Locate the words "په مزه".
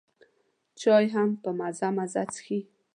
1.43-1.87